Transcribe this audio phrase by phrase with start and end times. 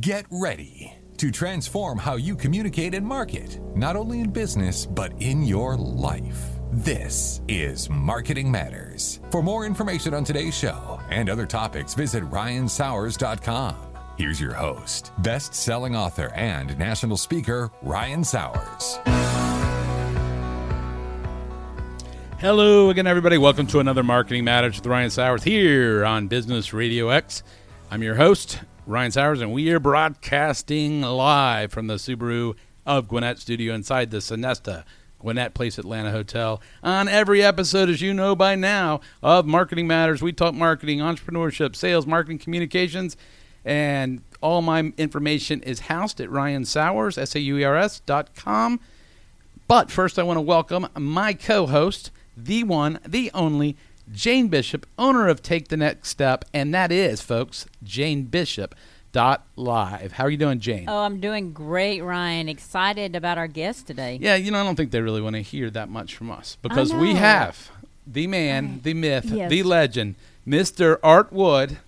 [0.00, 5.44] Get ready to transform how you communicate and market, not only in business, but in
[5.44, 6.42] your life.
[6.72, 9.20] This is Marketing Matters.
[9.30, 13.76] For more information on today's show and other topics, visit ryansauers.com.
[14.18, 18.98] Here's your host, best selling author and national speaker, Ryan Sauers.
[22.40, 23.38] Hello again, everybody.
[23.38, 27.44] Welcome to another Marketing Matters with Ryan Sauers here on Business RadioX.
[27.88, 32.54] I'm your host, Ryan Sauers, and we are broadcasting live from the Subaru
[32.86, 34.84] of Gwinnett studio inside the Sonesta
[35.18, 36.62] Gwinnett Place Atlanta Hotel.
[36.84, 41.74] On every episode, as you know by now, of Marketing Matters, we talk marketing, entrepreneurship,
[41.74, 43.16] sales, marketing, communications,
[43.64, 47.98] and all my information is housed at Ryan Sauers, S A U E R S
[48.06, 48.78] dot com.
[49.66, 53.76] But first, I want to welcome my co host, the one, the only,
[54.12, 58.74] Jane Bishop, owner of Take the Next Step, and that is, folks, Jane Bishop.
[59.12, 60.12] Dot live.
[60.12, 60.84] How are you doing, Jane?
[60.88, 62.50] Oh, I'm doing great, Ryan.
[62.50, 64.18] Excited about our guest today.
[64.20, 66.58] Yeah, you know, I don't think they really want to hear that much from us
[66.60, 67.70] because we have
[68.06, 69.48] the man, the myth, Yes.
[69.48, 70.98] the legend, Mr.
[71.02, 71.78] Art Wood,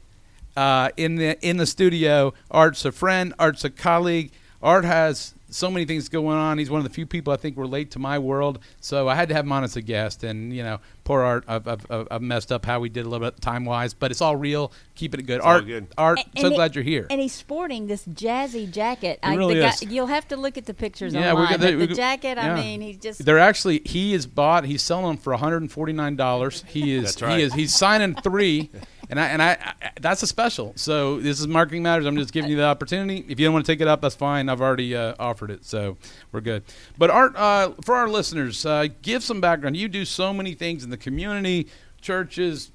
[0.57, 2.33] uh, in the in the studio.
[2.51, 3.35] Art's a friend.
[3.39, 4.31] Art's a colleague.
[4.63, 6.59] Art has so many things going on.
[6.59, 8.59] He's one of the few people I think relate to my world.
[8.81, 10.25] So I had to have him on as a guest.
[10.25, 13.27] And you know, poor Art, I've, I've, I've messed up how we did a little
[13.27, 14.73] bit time wise, but it's all real.
[14.95, 15.41] Keeping it good.
[15.41, 15.87] all Art, good.
[15.97, 17.07] Art, A- so and it- glad you're here.
[17.09, 19.21] And he's sporting this jazzy jacket.
[19.25, 19.83] He really the is.
[19.85, 21.51] you'll have to look at the pictures Yeah, we online.
[21.51, 22.53] got the- but we the jacket, yeah.
[22.53, 23.25] I mean, he's just.
[23.25, 24.65] They're actually he is bought.
[24.65, 26.65] He's selling them for one hundred and forty nine dollars.
[26.67, 27.39] He is That's right.
[27.39, 28.71] he is he's signing three,
[29.11, 30.73] and I and I, I that's a special.
[30.77, 32.07] So this is marketing matters.
[32.07, 33.25] I'm just giving you the opportunity.
[33.29, 34.49] If you don't want to take it up, that's fine.
[34.49, 35.97] I've already uh, offered it, so
[36.33, 36.63] we're good.
[36.97, 39.77] But Art, uh, for our listeners, uh, give some background.
[39.77, 41.69] You do so many things in the community,
[42.01, 42.71] churches,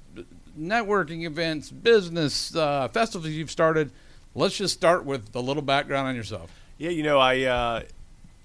[0.58, 3.90] networking events, business uh, festivals you've started.
[4.34, 6.50] Let's just start with a little background on yourself.
[6.78, 7.82] Yeah, you know, I uh,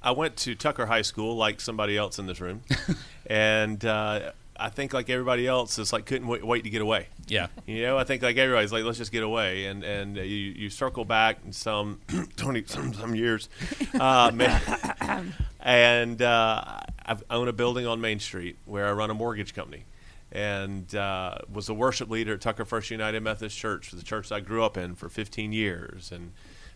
[0.02, 2.62] I went to Tucker High School like somebody else in this room,
[3.26, 7.08] and uh, I think like everybody else, it's like couldn't wait, wait to get away.
[7.28, 7.47] Yeah.
[7.66, 10.36] You know, I think like everybody's like, let's just get away, and and uh, you
[10.36, 12.00] you circle back in some
[12.36, 13.50] twenty some some years,
[14.00, 15.24] uh, ma-
[15.62, 16.64] and uh,
[17.06, 19.86] I own a building on Main Street where I run a mortgage company,
[20.31, 24.40] and uh, was a worship leader at Tucker First United Methodist Church, the church I
[24.42, 26.31] grew up in for 15 years, and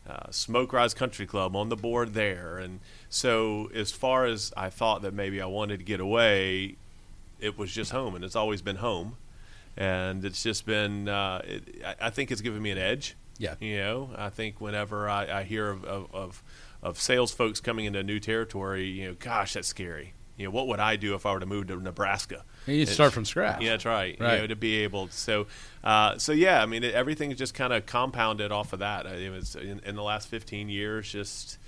[0.10, 2.80] uh, Smoke Rise Country Club on the board there, and
[3.10, 6.76] so as far as I thought that maybe I wanted to get away,
[7.44, 9.18] it was just home, and it's always been home,
[9.76, 11.08] and it's just been.
[11.08, 13.16] Uh, it, I, I think it's given me an edge.
[13.38, 13.56] Yeah.
[13.60, 16.44] You know, I think whenever I, I hear of, of, of,
[16.82, 20.14] of sales folks coming into a new territory, you know, gosh, that's scary.
[20.38, 22.44] You know, what would I do if I were to move to Nebraska?
[22.66, 23.62] You start from scratch.
[23.62, 24.18] Yeah, that's right.
[24.20, 24.36] Right.
[24.36, 25.48] You know, to be able to, so,
[25.84, 29.06] uh, so yeah, I mean, it, everything's just kind of compounded off of that.
[29.06, 31.60] It was in, in the last 15 years, just,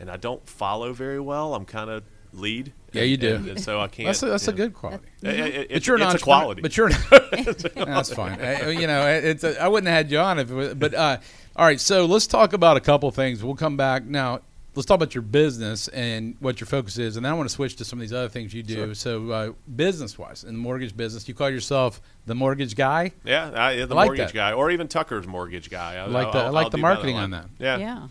[0.00, 1.54] and I don't follow very well.
[1.54, 2.02] I'm kind of
[2.32, 2.72] lead.
[2.92, 3.34] Yeah, you do.
[3.36, 4.06] And, and so I can't.
[4.06, 5.04] That's a, that's you a good quality.
[5.22, 6.62] It- it- but it's, you're an it's a entrepreneur- quality.
[6.62, 7.10] But you're not,
[7.86, 8.40] that's fine.
[8.40, 10.74] Uh, you know, it's a, I wouldn't have had you on if it was.
[10.74, 11.18] But uh,
[11.56, 13.42] all right, so let's talk about a couple things.
[13.42, 14.40] We'll come back now.
[14.74, 17.54] Let's talk about your business and what your focus is, and then I want to
[17.54, 18.74] switch to some of these other things you do.
[18.74, 18.94] Sure.
[18.94, 23.10] So, uh, business-wise, in the mortgage business, you call yourself the mortgage guy.
[23.24, 24.34] Yeah, I, yeah, the I like mortgage that.
[24.34, 25.94] guy, or even Tucker's mortgage guy.
[25.96, 27.24] I, I like the- I I'll- like I'll the marketing one.
[27.24, 27.46] on that.
[27.58, 28.08] Yeah, Yeah.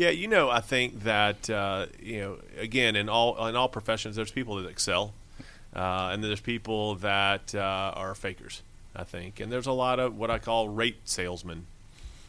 [0.00, 4.16] Yeah, you know, I think that uh, you know, again, in all in all professions,
[4.16, 5.12] there's people that excel,
[5.76, 8.62] uh, and there's people that uh, are fakers.
[8.96, 11.66] I think, and there's a lot of what I call rate salesmen.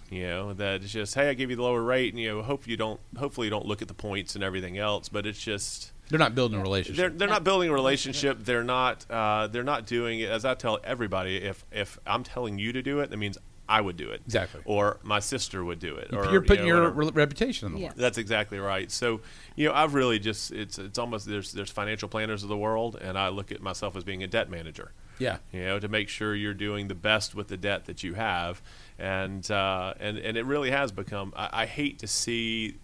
[0.10, 2.42] You know, that it's just, hey, I give you the lower rate, and you know,
[2.42, 5.42] hope you don't, hopefully, you don't look at the points and everything else, but it's
[5.42, 5.94] just.
[6.10, 6.98] They're not building a relationship.
[6.98, 8.40] They're, they're not building a relationship.
[8.44, 10.30] They're not uh, they're not doing it.
[10.30, 13.38] As I tell everybody, if if I'm telling you to do it, that means
[13.72, 14.22] I would do it.
[14.26, 14.62] Exactly.
[14.66, 16.10] Or my sister would do it.
[16.12, 17.18] You're putting you know, your whatever.
[17.18, 17.88] reputation on the Yeah.
[17.88, 17.96] line.
[17.98, 18.92] That's exactly right.
[18.92, 19.22] So,
[19.56, 22.98] you know, I've really just it's it's almost there's there's financial planners of the world,
[23.02, 24.92] and I look at myself as being a debt manager.
[25.20, 25.38] Yeah.
[25.54, 28.62] You know, to make sure you're doing the best with the debt that you have,
[29.00, 31.32] and uh, and and it really has become.
[31.36, 32.76] I, I hate to see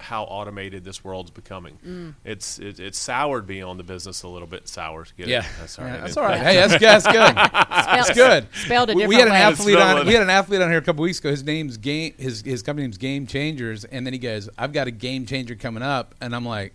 [0.00, 1.78] how automated this world's becoming.
[1.86, 2.14] Mm.
[2.24, 4.68] It's it, it's soured me on the business a little bit.
[4.68, 5.06] Sour.
[5.16, 5.30] Get it?
[5.30, 5.94] Yeah, that's all right.
[5.94, 6.40] Yeah, that's all right.
[6.40, 7.36] Hey, that's, that's good.
[7.88, 8.46] That's good.
[8.52, 9.40] Spelled a we, different we had an way.
[9.40, 10.06] athlete on.
[10.06, 11.30] We had an athlete on here a couple weeks ago.
[11.30, 12.14] His name's game.
[12.18, 15.54] His his company name's Game Changers, and then he goes, "I've got a game changer
[15.54, 16.74] coming up," and I'm like,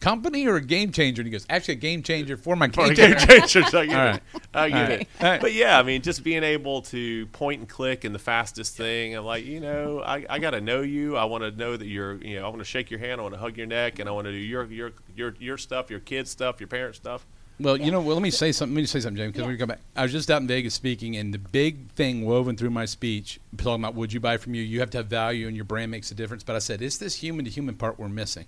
[0.00, 2.94] "Company or a game changer?" And he goes, "Actually, a game changer for my game
[2.94, 3.42] changer." game.
[3.44, 3.94] I get All it.
[3.94, 4.22] right.
[4.54, 5.00] I get All right.
[5.00, 5.08] it.
[5.20, 5.40] All right.
[5.40, 9.14] But yeah, I mean, just being able to point and click and the fastest thing.
[9.16, 11.16] I'm like, you know, I, I got to know you.
[11.16, 13.20] I want to know that you're, you know, I want to shake your hand.
[13.20, 15.58] I want to hug your neck, and I want to do your your your your
[15.58, 17.26] stuff, your kids' stuff, your parents' stuff.
[17.60, 18.76] Well, you know, well, let me say something.
[18.76, 19.48] Let me say something, James, because Yeah.
[19.52, 19.80] we come back.
[19.96, 23.40] I was just out in Vegas speaking, and the big thing woven through my speech,
[23.56, 24.62] talking about would you buy from you?
[24.62, 26.44] You have to have value, and your brand makes a difference.
[26.44, 28.46] But I said, it's this human to human part we're missing,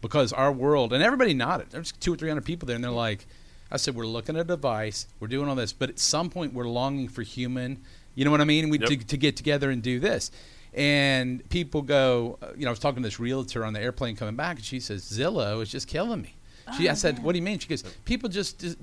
[0.00, 1.68] because our world, and everybody nodded.
[1.70, 3.26] There's two or three hundred people there, and they're like,
[3.70, 6.52] I said, we're looking at a device, we're doing all this, but at some point
[6.52, 7.78] we're longing for human.
[8.14, 8.68] You know what I mean?
[8.68, 8.88] We Yep.
[8.88, 10.30] to, to get together and do this.
[10.74, 14.16] And people go, uh, you know, I was talking to this realtor on the airplane
[14.16, 16.34] coming back, and she says, Zillow is just killing me.
[16.76, 17.58] She, I said, what do you mean?
[17.58, 18.78] She goes, people just, just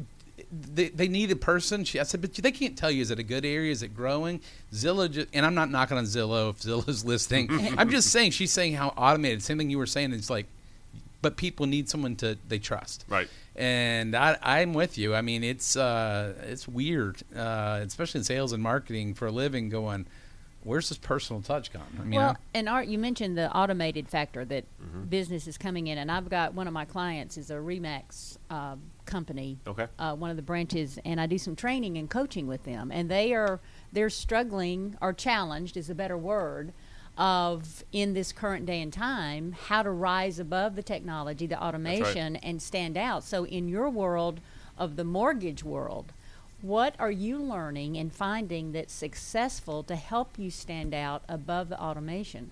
[0.52, 1.86] they, they need a person.
[1.86, 3.72] She, I said, but they can't tell you, is it a good area?
[3.72, 4.42] Is it growing?
[4.74, 7.50] Zillow, just, and I'm not knocking on Zillow if Zillow's listening.
[7.78, 9.42] I'm just saying, she's saying how automated.
[9.42, 10.12] Same thing you were saying.
[10.14, 10.48] It's like,
[11.22, 13.06] but people need someone to they trust.
[13.08, 13.28] Right.
[13.56, 15.16] And I, I'm with you.
[15.16, 19.70] I mean, it's uh, it's weird, uh, especially in sales and marketing for a living.
[19.70, 20.06] Going,
[20.64, 21.82] where's this personal touch gone?
[22.00, 24.66] I mean, well, I- and Art, you mentioned the automated factor that
[25.10, 28.76] business is coming in, and I've got one of my clients is a Remax uh,
[29.06, 29.88] company, Okay.
[29.98, 33.10] uh, one of the branches, and I do some training and coaching with them, and
[33.10, 33.60] they are
[33.92, 36.74] they're struggling or challenged is a better word
[37.18, 42.36] of in this current day and time how to rise above the technology, the automation,
[42.38, 43.24] and stand out.
[43.24, 44.40] So in your world
[44.78, 46.14] of the mortgage world.
[46.62, 51.80] What are you learning and finding that's successful to help you stand out above the
[51.80, 52.52] automation?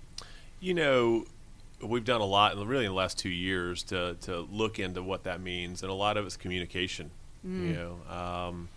[0.60, 1.24] You know,
[1.82, 5.24] we've done a lot, really in the last two years, to to look into what
[5.24, 7.10] that means, and a lot of it's communication.
[7.44, 8.68] You know, um,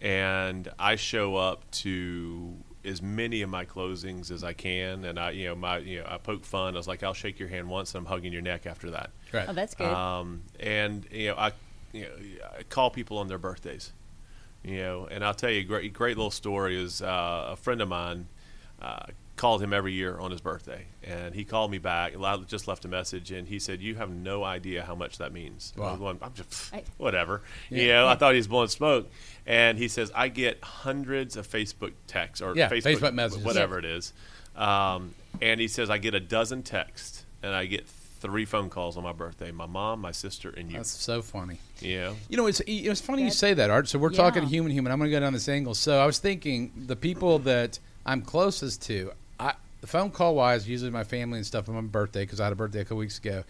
[0.00, 2.54] and I show up to
[2.84, 6.06] as many of my closings as I can, and I, you know, my, you know,
[6.08, 6.74] I poke fun.
[6.74, 9.10] I was like, I'll shake your hand once, and I'm hugging your neck after that.
[9.32, 9.48] right.
[9.48, 9.86] Oh, that's good.
[9.86, 11.52] Um, and you know, I,
[11.92, 12.10] you know,
[12.58, 13.92] I call people on their birthdays.
[14.64, 17.80] You know, and I'll tell you, a great, great little story is uh, a friend
[17.80, 18.28] of mine
[18.80, 19.06] uh,
[19.42, 22.14] called him every year on his birthday, and he called me back.
[22.14, 25.32] and just left a message, and he said, "You have no idea how much that
[25.32, 25.94] means." Wow.
[25.94, 26.84] I'm, going, I'm just Hey.
[26.96, 27.42] whatever.
[27.68, 29.10] You know, I thought he was blowing smoke,
[29.44, 33.44] and he says, "I get hundreds of Facebook texts or Yeah, Facebook, Facebook messages.
[33.44, 34.12] whatever it is,"
[34.54, 37.84] um, and he says, "I get a dozen texts, and I get."
[38.22, 40.76] Three phone calls on my birthday: my mom, my sister, and you.
[40.76, 41.58] That's so funny.
[41.80, 42.14] Yeah.
[42.28, 43.88] You know, it's it's funny you say that, Art.
[43.88, 44.92] So we're talking human, human.
[44.92, 45.74] I'm going to go down this angle.
[45.74, 49.14] So I was thinking the people that I'm closest to, I,
[49.82, 52.52] the phone call wise, usually my family and stuff on my birthday because I had
[52.54, 53.44] a birthday a couple weeks ago.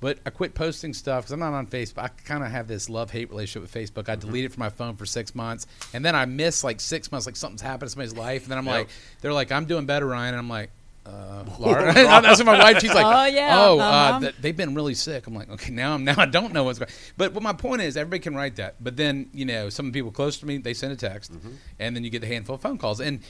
[0.00, 1.98] But I quit posting stuff because I'm not on Facebook.
[2.04, 4.08] I kind of have this love hate relationship with Facebook.
[4.08, 4.28] I Mm-hmm.
[4.28, 7.26] delete it from my phone for six months, and then I miss like six months,
[7.26, 8.74] like something's happened to somebody's life, and then I'm Yep.
[8.74, 8.88] like,
[9.22, 10.70] they're like, I'm doing better, Ryan, and I'm like.
[11.06, 11.90] Uh, Laura.
[11.94, 12.80] That's what my wife.
[12.80, 14.20] She's like, Oh, yeah, oh, uh, uh-huh.
[14.20, 15.26] th- they've been really sick.
[15.26, 16.90] I'm like, okay, now I'm now I don't know what's going.
[17.16, 18.74] But what my point is, everybody can write that.
[18.78, 21.32] But then you know, some people close to me, they send a text,
[21.78, 23.00] and then you get a handful of phone calls.
[23.00, 23.20] And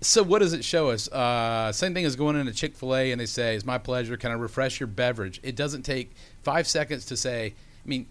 [0.00, 1.08] so, what does it show us?
[1.08, 4.16] Uh, same thing as going into Chick Fil A and they say, "It's my pleasure.
[4.16, 6.12] Can I refresh your beverage?" It doesn't take
[6.42, 7.54] five seconds to say.
[7.84, 8.06] I mean,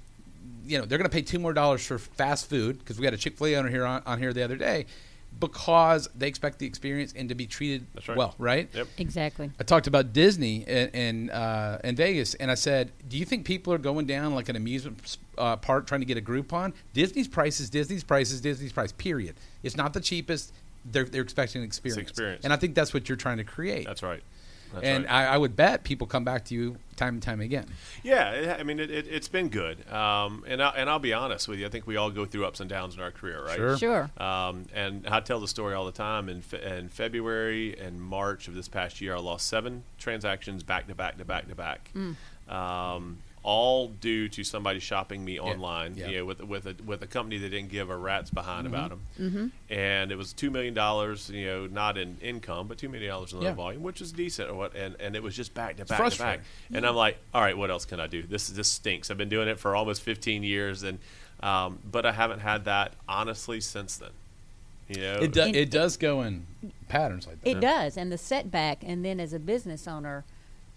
[0.65, 3.13] you know, they're going to pay two more dollars for fast food because we had
[3.13, 4.85] a Chick Fil A owner here on, on here the other day
[5.39, 8.17] because they expect the experience and to be treated That's right.
[8.17, 8.69] well, right?
[8.73, 8.87] Yep.
[8.97, 9.51] Exactly.
[9.59, 13.45] I talked about Disney in in, uh, in Vegas, and I said, "Do you think
[13.45, 16.73] people are going down like an amusement uh, park trying to get a Groupon?
[16.93, 18.91] Disney's prices, Disney's prices, Disney's price.
[18.91, 19.35] Period.
[19.63, 20.53] It's not the cheapest.
[20.85, 22.09] They're they're expecting an experience.
[22.09, 22.43] experience.
[22.43, 23.85] and I think that's what you're trying to create.
[23.85, 24.21] That's right.
[24.73, 25.13] That's and right.
[25.13, 27.65] I, I would bet people come back to you time and time again.
[28.03, 29.89] yeah, it, I mean, it, it, it's been good.
[29.91, 32.45] Um, and, I, and I'll be honest with you, I think we all go through
[32.45, 33.55] ups and downs in our career, right?
[33.55, 33.77] Sure.
[33.77, 34.09] Sure.
[34.17, 36.29] Um, and I tell the story all the time.
[36.29, 40.87] In, fe- in February and March of this past year, I lost seven transactions back
[40.87, 41.91] to back to back to back.
[42.49, 46.07] Um, all due to somebody shopping me online, Yeah.
[46.07, 48.89] you know, with with a with a company that didn't give a rat's behind about
[48.89, 53.09] them, and it was two million dollars, you know, not in income, but two million
[53.11, 53.53] dollars in Yeah.
[53.53, 55.91] volume, which is decent, or what, and and it was just back to back to
[55.93, 56.41] back, frustrating.
[56.73, 58.23] and I'm like, all right, what else can I do?
[58.23, 59.11] This this stinks.
[59.11, 60.97] I've been doing it for almost 15 years, and
[61.41, 64.09] um, but I haven't had that honestly since then.
[64.87, 66.45] You know, It, do, And- it does go in
[66.89, 67.49] patterns like that.
[67.49, 67.97] It does.
[67.97, 70.23] And the setback, and then as a business owner,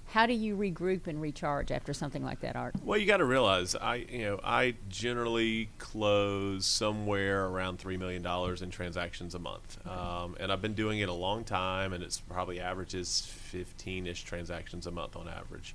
[0.08, 2.74] how do you regroup and recharge after something like that, Art?
[2.82, 8.22] Well, you got to realize, I you know I generally close somewhere around three million
[8.22, 12.02] dollars in transactions a month, um, and I've been doing it a long time, and
[12.02, 15.74] it's probably averages fifteen-ish transactions a month on average,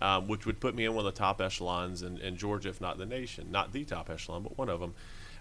[0.00, 2.80] um, which would put me in one of the top echelons in, in Georgia, if
[2.80, 4.94] not the nation, not the top echelon, but one of them.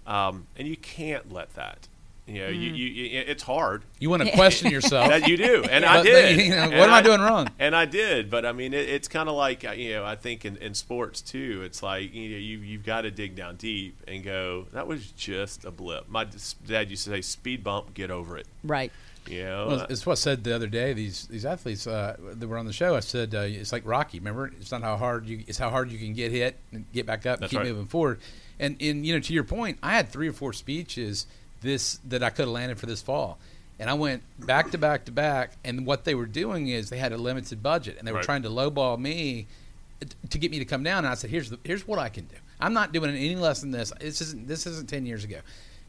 [0.06, 1.88] Um, and you can't let that.
[2.26, 3.84] You know, you, you, you, it's hard.
[4.00, 5.10] You want to question yourself.
[5.10, 6.40] That you do, and I But- but, did.
[6.40, 7.50] you know, And what am I doing wrong?
[7.60, 10.16] And I did, but I mean, it, it's kind of like uh, you know, I
[10.16, 13.58] think in, in sports too, it's like you know, you you've got to dig down
[13.58, 16.08] deep and go, that was just a blip.
[16.08, 16.26] My
[16.66, 18.92] dad used to say, "Speed bump, get over it." Right.
[19.28, 20.94] You know, Well, it's what I said the other day.
[20.94, 24.20] These these athletes uh, that were on the show, I said uh, it's like Rocky.
[24.20, 27.06] Remember, it's not how hard you it's how hard you can get hit and get
[27.06, 27.68] back up and That's keep right.
[27.68, 28.20] moving forward.
[28.60, 31.26] And in you know to your point, I had three or four speeches
[31.64, 33.40] this that I could have landed for this fall,
[33.80, 35.54] and I went back to back to back.
[35.64, 38.26] And what they were doing is they had a limited budget, and they were Right.
[38.26, 39.48] trying to lowball me
[40.30, 41.00] to get me to come down.
[41.00, 42.36] And I said, "Here's the, here's what I can do.
[42.60, 43.92] I'm not doing any less than this.
[44.00, 45.38] This isn't this isn't ten years ago."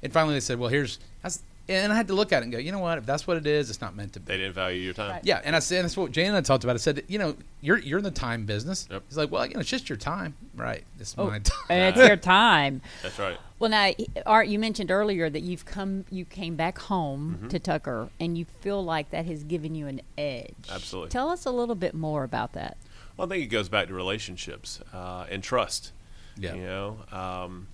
[0.02, 2.42] And finally, they said, "Well, here's." I s- and I had to look at it
[2.42, 2.98] and go, "You know what?
[2.98, 5.12] If that's what it is, it's not meant to be." they didn't value your time.
[5.12, 5.24] Right.
[5.24, 6.74] Yeah, and I said and that's what Jane and I talked about.
[6.74, 8.86] I said, you know, you're you're in the time business.
[8.90, 9.02] Yep.
[9.08, 10.84] He's like, well, you know, it's just your time, right?
[11.00, 11.54] It's Oh, my time.
[11.70, 12.82] it's your time.
[13.02, 13.38] That's right.
[13.58, 13.90] Well, now,
[14.26, 17.48] Art, you mentioned earlier that you've come, you came back home Mm-hmm.
[17.48, 20.54] to Tucker, and you feel like that has given you an edge.
[20.70, 21.10] Absolutely.
[21.10, 22.76] Tell us a little bit more about that.
[23.16, 25.92] Well, I think it goes back to relationships uh, and trust.
[26.36, 26.54] Yeah.
[26.54, 27.68] You know, um,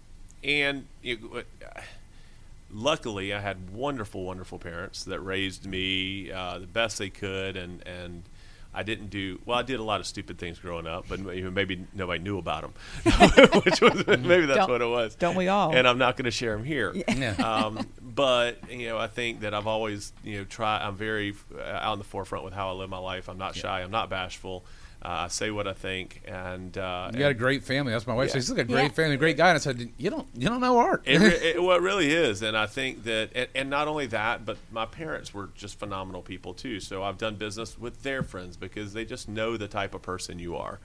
[0.45, 1.45] and you,
[2.73, 7.87] luckily, I had wonderful, wonderful parents that raised me uh, the best they could, and
[7.87, 8.23] and
[8.73, 9.59] I didn't do well.
[9.59, 12.63] I did a lot of stupid things growing up, but maybe maybe nobody knew about
[12.63, 12.73] them,
[13.65, 15.15] which was maybe that's Don't- what it was.
[15.17, 15.75] don't we all?
[15.75, 16.93] And I'm not going to share them here.
[16.95, 17.35] Yeah.
[17.41, 20.79] Um, but you know, I think that I've always you know try.
[20.85, 23.29] I'm very uh, out in the forefront with how I live my life.
[23.29, 23.83] I'm not shy.
[23.83, 24.65] I'm not bashful.
[25.03, 27.93] Uh, I say what I think, and uh, You got a great family.
[27.93, 28.29] That's my wife.
[28.29, 28.33] Yeah.
[28.35, 28.89] says, He's like a great Yeah.
[28.91, 29.49] family, great guy.
[29.49, 31.03] And I said, you don't you don't know art.
[31.07, 31.23] it,
[31.57, 34.59] it, well, it really is, and I think that, and, and not only that, but
[34.71, 36.81] my parents were just phenomenal people too.
[36.81, 40.39] So I've done business with their friends because they just know the type of person
[40.39, 40.81] you are.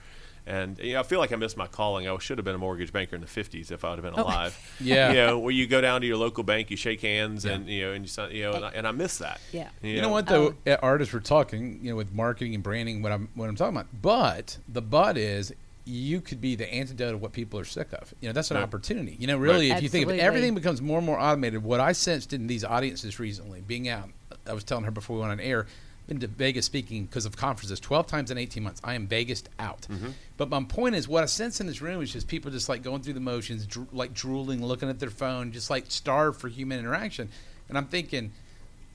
[0.47, 2.07] And you know, I feel like I missed my calling.
[2.07, 4.19] I should have been a mortgage banker in the '50s if I would have been
[4.21, 4.55] alive.
[4.79, 5.09] Yeah.
[5.09, 7.85] you know, where you go down to your local bank, you shake hands, and you
[7.85, 9.39] know, and you, sign- you know, and I, and I miss that.
[9.51, 9.69] Yeah.
[9.81, 13.11] You know what though, uh, artists were talking, you know, with marketing and branding, what
[13.11, 13.87] I'm what I'm talking about.
[14.01, 15.51] But the but is
[15.87, 18.13] you could be the antidote of what people are sick of.
[18.19, 18.63] You know, that's an Right.
[18.63, 19.15] opportunity.
[19.19, 19.77] You know, really, Right.
[19.77, 21.63] if you think of everything becomes more and more automated.
[21.63, 24.09] What I sensed in these audiences recently, being out,
[24.47, 25.67] I was telling her before we went on air,
[26.07, 28.81] been to Vegas speaking because of conferences 12 times in 18 months.
[28.83, 29.81] I am Vegas out.
[29.81, 30.09] Mm-hmm.
[30.37, 32.83] But my point is, what I sense in this room is just people just like
[32.83, 36.47] going through the motions, dro- like drooling, looking at their phone, just like starved for
[36.47, 37.29] human interaction.
[37.69, 38.31] And I'm thinking,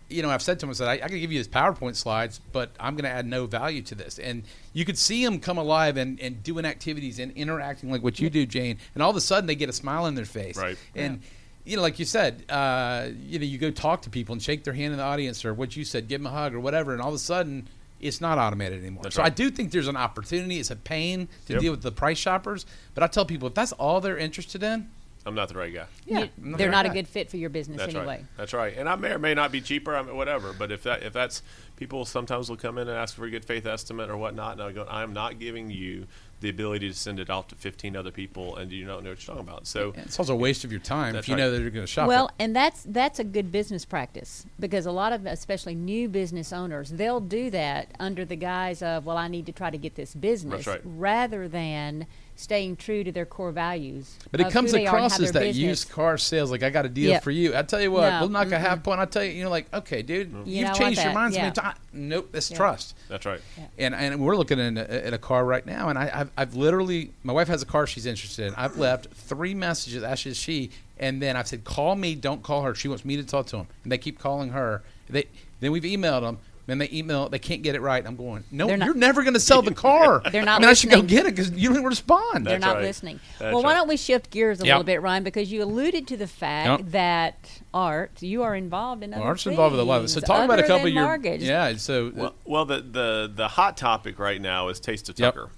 [0.08, 1.96] you know, I've said to him, I said, I, I can give you his PowerPoint
[1.96, 4.18] slides, but I'm going to add no value to this.
[4.18, 8.20] And you could see them come alive and, and doing activities and interacting like what
[8.20, 8.78] you do, Jane.
[8.94, 10.56] And all of a sudden, they get a smile on their face.
[10.56, 10.76] Right.
[10.94, 11.22] And,
[11.70, 14.64] you know, like you said, uh, you know, you go talk to people and shake
[14.64, 16.92] their hand in the audience or what you said, give them a hug or whatever.
[16.92, 17.68] And all of a sudden,
[18.00, 19.04] it's not automated anymore.
[19.04, 20.58] That's so I do think there's an opportunity.
[20.58, 21.60] It's a pain to Yep.
[21.62, 22.66] deal with the price shoppers.
[22.94, 24.88] But I tell people, if that's all they're interested in,
[25.26, 25.84] I'm not the right guy.
[26.06, 26.94] yeah, You- I'm they're the not right a guy.
[26.94, 28.06] good fit for your business That's anyway.
[28.16, 28.24] right.
[28.38, 28.74] That's right.
[28.76, 30.54] And I may or may not be cheaper, I mean, whatever.
[30.58, 31.42] But if that if that's
[31.76, 34.62] people sometimes will come in and ask for a good faith estimate or whatnot, and
[34.62, 36.06] I go, I am not giving you
[36.40, 39.26] the ability to send it off to 15 other people, and you don't know what
[39.26, 39.66] you're talking about.
[39.66, 41.40] So It's also a waste of your time if you right.
[41.40, 42.09] know that you're going to shop.
[42.09, 42.35] Well, it.
[42.38, 46.90] and that's that's a good business practice because a lot of especially new business owners
[46.90, 50.14] they'll do that under the guise of well I need to try to get this
[50.14, 50.80] business right.
[50.85, 52.06] rather than
[52.40, 54.16] staying true to their core values.
[54.30, 56.50] But it comes who they across as that business- used car sales.
[56.50, 57.23] Like I got a deal Yep.
[57.23, 57.54] for you.
[57.56, 58.61] I tell you what, No, we'll knock a mm-mm.
[58.61, 58.99] half point.
[58.99, 61.35] I tell you, you know, like okay, dude, You you've don't changed your that, mind
[61.35, 61.52] yeah.
[61.54, 61.75] many.
[61.92, 62.56] Nope, that's Yeah.
[62.56, 62.97] trust.
[63.09, 63.40] that's right.
[63.78, 66.54] And and we're looking at a, at a car right now, and I, I've, I've
[66.54, 68.54] literally my wife has a car she's interested in.
[68.56, 72.75] I've left three messages, actually she, and then I've said call me, don't call her.
[72.75, 74.82] She wants me to talk to them, and they keep calling her.
[75.09, 75.26] They
[75.61, 76.38] then we've emailed them.
[76.70, 78.06] Then they email, they can't get it right.
[78.06, 80.22] I'm going, no, They're not- you're never going to sell the car.
[80.30, 81.08] They're not I mean, I should go listening.
[81.16, 82.46] get it because you don't respond.
[82.46, 82.84] They're That's not right.
[82.84, 83.20] listening.
[83.38, 83.74] That's well, why right.
[83.78, 84.72] don't we shift gears a Yep.
[84.74, 85.24] little bit, Ryan?
[85.24, 86.90] Because you alluded to the fact Yep.
[86.92, 90.08] that art, you are involved in other Art's involved with a lot of it.
[90.08, 91.42] So things talk about a other couple than of your mortgage.
[91.42, 91.74] yeah.
[91.76, 95.34] So Well, well, the, the the hot topic right now is Taste of Yep.
[95.34, 95.50] Tucker,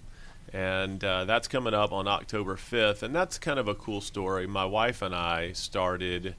[0.52, 4.46] and uh, that's coming up on October 5th, and that's kind of a cool story.
[4.46, 6.34] My wife and I started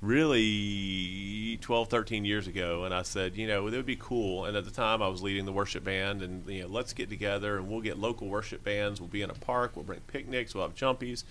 [0.00, 4.46] really 12, 13 years ago, and I said, you know, it would be cool.
[4.46, 7.10] And at the time, I was leading the worship band, and you know, let's get
[7.10, 9.00] together and we'll get local worship bands.
[9.00, 9.72] We'll be in a park.
[9.74, 10.54] We'll bring picnics.
[10.54, 11.24] We'll have jumpies.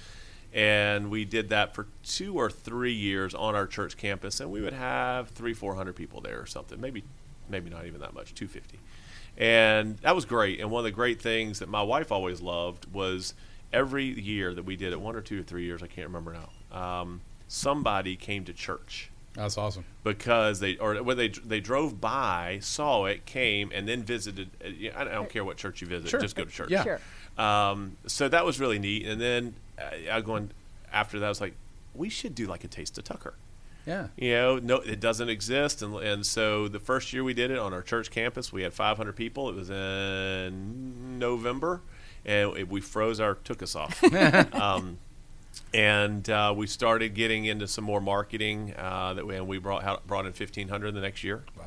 [0.53, 4.61] And we did that for two or three years on our church campus, and we
[4.61, 7.03] would have three, four hundred people there or something, maybe,
[7.49, 8.79] maybe not even that much, two fifty,
[9.38, 10.59] and that was great.
[10.59, 13.35] And one of the great things that my wife always loved was
[13.71, 16.33] every year that we did it, one or two or three years, I can't remember
[16.33, 16.77] now.
[16.79, 19.84] Um, somebody came to church that's awesome.
[20.03, 24.50] because they or when they they drove by, saw it, came, and then visited.
[24.63, 26.20] uh, I don't care what church you visit, Sure.
[26.22, 26.70] just go to church.
[26.72, 26.84] Yeah.
[26.84, 27.00] Sure.
[27.38, 29.06] Um, so that was really neat.
[29.06, 30.51] And then uh, I going
[30.91, 31.53] after that, I was like,
[31.96, 33.34] we should do like a taste of Tucker.
[33.86, 34.08] Yeah.
[34.18, 37.58] You know, no, it doesn't exist, and and so the first year we did it
[37.58, 39.50] on our church campus, we had 500 people.
[39.50, 41.82] It was in November,
[42.25, 44.03] and it, we froze our took us off.
[44.53, 44.98] um,
[45.73, 50.05] and uh, we started getting into some more marketing uh, that we and we brought
[50.07, 51.43] brought in fifteen hundred the next year.
[51.57, 51.65] Wow.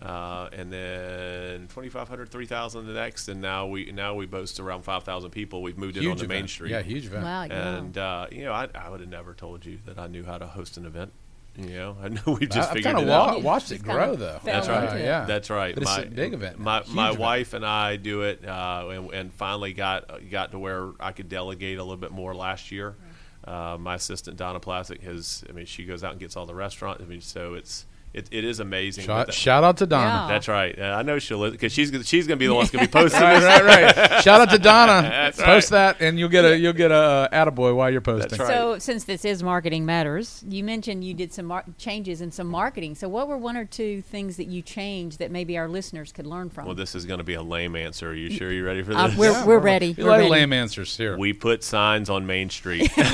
[0.00, 5.30] Uh, and then 2,500, 3,000 the next, and now we now we boast around 5,000
[5.30, 5.62] people.
[5.62, 6.50] We've moved it Huge onto Main event.
[6.50, 6.70] Street.
[6.72, 7.22] Yeah, huge event.
[7.22, 7.76] Wow, yeah.
[7.76, 10.38] And uh, you know, I, I would have never told you that I knew how
[10.38, 11.12] to host an event.
[11.56, 13.42] You know, I know we've just I've figured kind it of out.
[13.44, 14.40] watched it grow, kinda though.
[14.42, 14.84] That's right.
[14.84, 15.04] into it.
[15.04, 15.72] Yeah, That's right.
[15.74, 16.58] But it's a big event.
[16.58, 16.64] now.
[16.64, 17.20] My Huge my event.
[17.20, 21.28] wife and I do it, uh, and, and finally got got to where I could
[21.28, 22.96] delegate a little bit more last year.
[23.44, 25.44] Uh, my assistant Donna Plastic has.
[25.48, 27.02] I mean, she goes out and gets all the restaurants.
[27.02, 29.04] I mean, so it's it, it is amazing.
[29.04, 30.26] Shout, But shout out to Donna.
[30.28, 30.34] Yeah.
[30.34, 30.78] that's right.
[30.78, 32.84] Uh, I know she'll because she's gonna- she's going to be the one that's going
[32.86, 34.22] to be posting right, right, right.
[34.22, 35.08] Shout out to Donna.
[35.08, 35.96] That's Post right.
[35.98, 38.30] that, and you'll get a you'll get a uh, attaboy while you're posting.
[38.38, 38.48] That's right.
[38.56, 42.46] So, since this is marketing matters, you mentioned you did some mar- changes in some
[42.48, 42.94] marketing.
[42.94, 46.26] So, what were one or two things that you changed that maybe our listeners could
[46.26, 46.66] learn from?
[46.66, 48.10] Well, this is going to be a lame answer.
[48.10, 49.16] Are you sure you're ready for Uh, this?
[49.16, 49.94] we're, we're ready.
[49.96, 50.30] You We're like ready.
[50.30, 51.16] lame answers here.
[51.16, 52.90] we put signs on Main Street.
[52.98, 53.04] all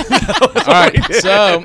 [0.66, 1.14] right.
[1.14, 1.60] So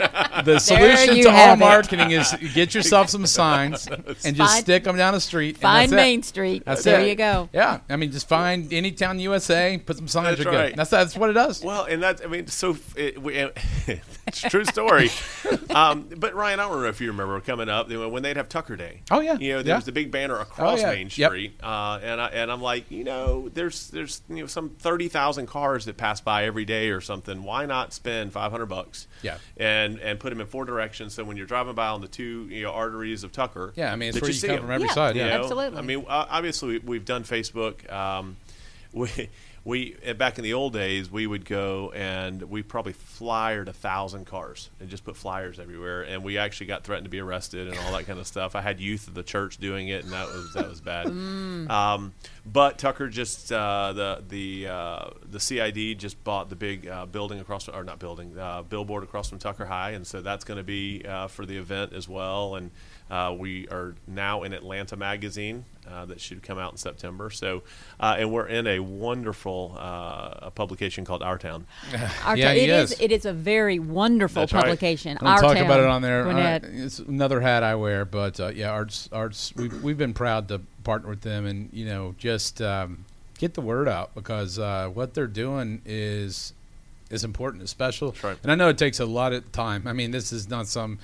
[0.46, 4.98] the solution to all marketing is get yourself some signs and just Find- stick them
[4.98, 5.56] down the street.
[5.56, 5.96] and Find that's it.
[5.96, 6.64] Main Street.
[6.66, 7.08] That's there it.
[7.10, 7.50] you go.
[7.54, 10.38] Yeah, I mean, just find any town in the USA, put some signs.
[10.38, 10.56] That's are good.
[10.56, 10.76] right.
[10.76, 11.64] That's that's what it does.
[11.64, 13.34] Well, and that's I mean, so it, we,
[14.34, 15.10] it's a true story.
[15.70, 18.76] um, but Ryan, I don't know if you remember coming up when they'd have Tucker
[18.76, 19.02] Day.
[19.12, 19.38] Oh, yeah.
[19.40, 19.76] you know there Yeah.
[19.78, 20.92] was the big banner across yeah.
[20.92, 21.30] Main Yep.
[21.32, 25.08] Street, uh, and I, and I'm like, you know, there's there's you know some thirty
[25.08, 27.44] thousand cars that pass by every day or something.
[27.44, 29.08] Why not spend five hundred bucks?
[29.22, 29.38] Yeah.
[29.58, 31.14] and and put them in four directions.
[31.14, 33.96] So when you're driving by on the two you know arteries of Tucker, Yeah, I
[33.96, 34.62] mean, it's where you you see come 'em.
[34.64, 34.94] from every Yeah.
[34.94, 35.16] side.
[35.16, 35.44] You Yeah, know?
[35.44, 35.78] Absolutely.
[35.78, 37.92] I mean, uh, obviously, we- we've done Facebook.
[37.92, 38.38] Um,
[38.94, 39.30] we,
[39.66, 43.74] we uh, back in the old days, we would go and we probably flyered a
[43.74, 46.02] thousand cars and just put flyers everywhere.
[46.02, 48.56] And we actually got threatened to be arrested and all that kind of stuff.
[48.56, 51.08] I had youth of the church doing it, and that was that was bad.
[51.64, 52.14] Um,
[52.46, 57.40] but Tucker just uh, the the uh, the CID just bought the big uh, building
[57.40, 60.64] across or not building uh, billboard across from Tucker High, and so that's going to
[60.64, 62.56] be uh, for the event as well.
[62.56, 62.72] And
[63.12, 67.30] uh, we are now in Atlanta Magazine uh, that should come out in September.
[67.30, 67.64] So,
[68.00, 71.66] uh, and we're in a wonderful uh, a publication called Our Town.
[72.26, 72.92] Our Yeah, town- it is.
[72.94, 73.02] is.
[73.02, 75.18] It is a very wonderful That's publication.
[75.22, 76.24] I'll Our talk Town, about it on there.
[76.24, 76.64] Gwinnett.
[76.64, 79.54] Uh, it's another hat I wear, but uh, yeah, arts, arts.
[79.56, 83.06] We've, we've been proud to partner with them, and you know, just um,
[83.38, 86.54] get the word out because uh, what they're doing is
[87.10, 88.12] is important, it's special.
[88.12, 88.38] That's right.
[88.42, 89.86] And I know it takes a lot of time.
[89.86, 90.98] I mean, this is not some.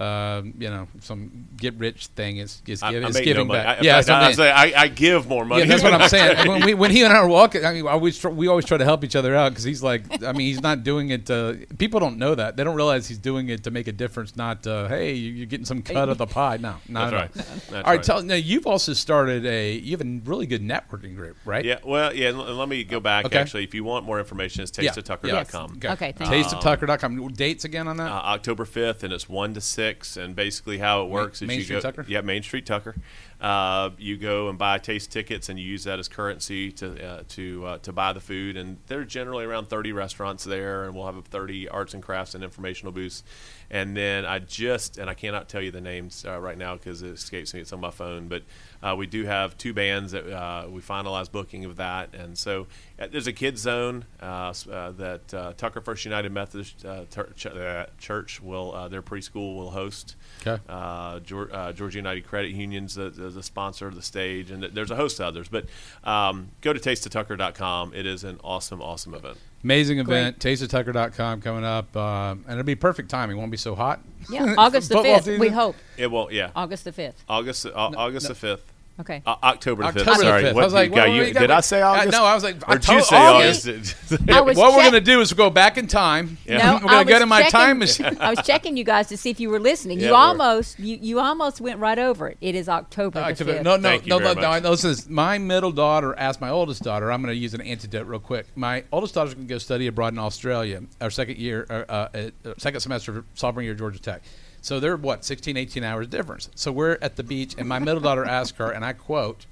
[0.00, 2.38] Um, you know, some get rich thing.
[2.38, 3.62] It's, it's, I, give, I it's make giving no money.
[3.62, 3.78] back.
[3.80, 4.34] I, yeah, I, that's what I I, mean.
[4.36, 5.60] say I, I give more money.
[5.62, 6.48] Yeah, that's what I'm saying.
[6.48, 8.64] when, we, when he and I are walking, I mean, I always try, we always
[8.64, 11.26] try to help each other out because he's like, I mean, he's not doing it.
[11.26, 12.56] To, people don't know that.
[12.56, 14.36] They don't realize he's doing it to make a difference.
[14.36, 16.56] Not, uh, hey, you- you're getting some cut of the pie.
[16.56, 17.20] No, not That's at all.
[17.20, 17.32] right.
[17.34, 18.02] That's all right, right.
[18.02, 21.62] tell now you've also started a you have a really good networking group, right?
[21.64, 22.30] Yeah, well, yeah.
[22.30, 23.26] And let me go back.
[23.26, 23.38] Okay.
[23.38, 25.80] Actually, if you want more information, it's tasteoftucker.com.
[25.82, 25.92] Yeah.
[25.92, 26.42] Okay, thank you.
[26.42, 27.28] Tasteoftucker.com.
[27.34, 28.10] Dates again on that?
[28.10, 30.16] uh, October 5th, and it's 1 to 6.
[30.16, 31.80] And basically, how it works is Main you Street go.
[31.80, 32.04] Tucker?
[32.08, 32.94] Yeah, Main Street Tucker.
[33.40, 37.22] Uh, you go and buy taste tickets, and you use that as currency to uh,
[37.28, 38.56] to uh, to buy the food.
[38.56, 42.44] And there's generally around 30 restaurants there, and we'll have 30 arts and crafts and
[42.44, 43.22] informational booths.
[43.70, 47.02] And then I just, and I cannot tell you the names uh, right now because
[47.02, 47.60] it escapes me.
[47.60, 48.42] It's on my phone, but
[48.82, 52.66] uh, we do have two bands that uh, we finalized booking of that, and so
[52.98, 57.32] uh, there's a kids zone uh, uh, that uh, Tucker First United Methodist uh, Tur-
[57.36, 60.16] Ch- uh, Church will uh, their preschool will host.
[60.44, 60.60] Okay.
[60.68, 64.62] Uh, Georgia, uh, Georgia United Credit Union's the, the, the sponsor of the stage, and
[64.62, 65.48] there's a host of others.
[65.48, 65.66] But
[66.04, 67.94] um, go to tasteoftucker.com.
[67.94, 69.38] It is an awesome, awesome event.
[69.62, 70.38] Amazing event.
[70.38, 73.36] Tasteoftucker.com coming up, uh, and it'll be perfect timing.
[73.36, 74.00] Won't be so hot.
[74.30, 75.76] Yeah, August the Football 5th, we hope.
[75.96, 76.50] It won't, yeah.
[76.56, 77.14] August the 5th.
[77.28, 78.72] August uh, August the fifth.
[79.00, 79.22] Okay.
[79.26, 80.18] Uh, October the October fifth.
[80.20, 80.54] the Sorry, 5th.
[80.54, 82.12] What, I was like, you what- you- you got- did I say Uh, August?
[82.12, 83.68] no, I was like, I or did told- you say August.
[83.68, 83.96] August?
[84.30, 86.38] I was what we're going to do is go back in time.
[86.46, 86.58] Yeah.
[86.58, 88.16] No, we're going I to go was my checking- time machine.
[88.20, 89.98] I was checking you guys to see if you were listening.
[89.98, 90.18] Yeah, you we were.
[90.18, 92.36] almost you, you almost went right over it.
[92.40, 93.62] It is October the October- 5th.
[93.62, 94.48] No, no, Thank you no, very no, no.
[94.50, 94.62] much.
[94.64, 97.10] no, Listen, my middle daughter asked my oldest daughter.
[97.10, 98.46] I'm going to use an antidote real quick.
[98.56, 100.82] My oldest daughter's going to go study abroad in Australia.
[101.00, 102.08] Our second year, uh, uh,
[102.44, 104.22] uh, second semester, of sophomore year, at Georgia Tech.
[104.62, 106.50] So they're what 16, 18 hours difference.
[106.54, 109.46] So we're at the beach, and my middle daughter asked her, and I quote,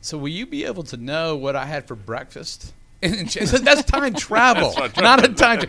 [0.00, 2.72] "So will you be able to know what I had for breakfast?"
[3.20, 5.68] And she said, "That's time travel, not a time." Tra-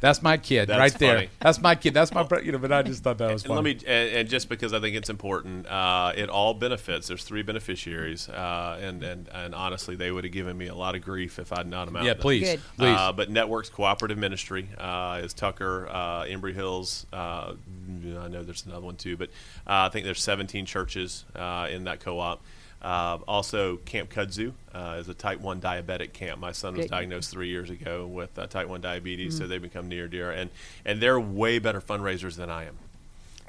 [0.00, 1.26] That's my kid That's right there.
[1.40, 1.92] That's my kid.
[1.92, 2.58] That's my, bre- you know.
[2.58, 3.74] But I just thought that was And funny.
[3.74, 7.08] let me, and, and just because I think it's important, uh, it all benefits.
[7.08, 10.94] There's three beneficiaries, uh, and, and and honestly, they would have given me a lot
[10.94, 12.06] of grief if I'd not amounted.
[12.06, 12.22] yeah, them.
[12.22, 12.60] please, Good.
[12.76, 12.96] please.
[12.96, 17.06] Uh, but Networks Cooperative Ministry uh, is Tucker, uh, Embry Hills.
[17.12, 17.54] Uh,
[18.20, 19.30] I know there's another one too, but
[19.66, 22.40] uh, I think there's 17 churches uh, in that co-op.
[22.80, 26.40] Uh, also, Camp Kudzu uh, is a type 1 diabetic camp.
[26.40, 26.90] My son was Good.
[26.90, 30.30] diagnosed three years ago with uh, type 1 diabetes, so they've become near dear.
[30.30, 30.50] And,
[30.84, 32.78] and they're way better fundraisers than I am.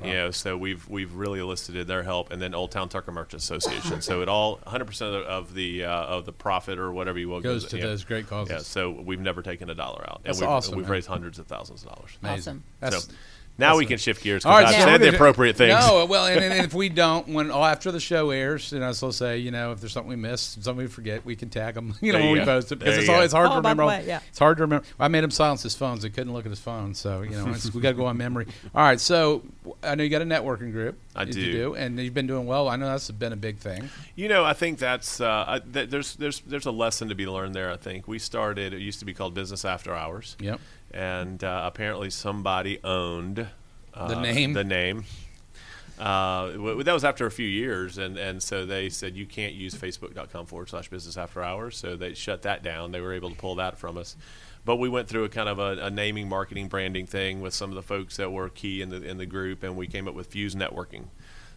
[0.03, 3.41] You know, so we've we've really elicited their help, and then Old Town Tucker Merchant
[3.41, 4.01] Association.
[4.01, 7.41] so it all 100 percent of the uh, of the profit or whatever you will
[7.41, 7.83] Goes to yeah.
[7.83, 8.51] those great causes.
[8.51, 10.93] Yeah, so we've never taken a dollar out, and That's we've, awesome, we've man.
[10.93, 12.17] raised hundreds of thousands of dollars.
[12.23, 12.37] Amazing.
[12.37, 12.63] Awesome.
[12.79, 13.13] That's, so
[13.59, 15.73] now we can shift gears All because right, I've so said the appropriate things.
[15.79, 18.91] No, well, and, and if we don't, when oh, after the show airs, and I
[18.93, 21.75] still say, you know, if there's something we missed, something we forget, we can tag
[21.75, 21.93] them.
[22.01, 22.59] You know, There when you we go.
[22.59, 23.85] post it because it's always hard Oh, to by the remember.
[23.85, 24.19] way, yeah.
[24.29, 24.85] It's hard to remember.
[24.99, 26.93] I made him silence his phone, so he couldn't look at his phone.
[26.95, 28.47] So you know, it's, we got to go on memory.
[28.73, 29.43] All right, so
[29.83, 30.97] I know you got a networking group.
[31.15, 31.51] I You do.
[31.51, 32.67] do, and you've been doing well.
[32.69, 33.89] I know that's been a big thing.
[34.15, 37.27] You know, I think that's uh, I, th- there's there's there's a lesson to be
[37.27, 37.71] learned there.
[37.71, 38.73] I think we started.
[38.73, 40.37] It used to be called Business After Hours.
[40.39, 40.59] Yep.
[40.91, 43.47] And uh, apparently somebody owned
[43.93, 44.53] uh, The name?
[44.53, 45.05] The name.
[45.99, 49.53] Uh, w- that was after a few years, and, and so they said you can't
[49.53, 51.77] use Facebook.com forward slash business after hours.
[51.77, 52.91] So they shut that down.
[52.91, 54.15] They were able to pull that from us.
[54.63, 57.69] But we went through a kind of a, a naming, marketing, branding thing with some
[57.69, 60.13] of the folks that were key in the in the group, and we came up
[60.13, 61.05] with Fuse Networking.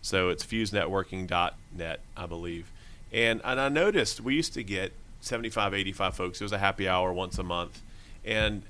[0.01, 2.73] So it's fusenetworking.net, I believe.
[3.13, 6.41] And and I noticed we used to get 75, 85 folks.
[6.41, 7.81] It was a happy hour once a month,
[8.25, 8.63] and